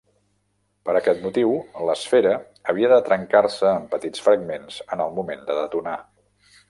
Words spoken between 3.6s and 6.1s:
en petits fragments en el moment de detonar.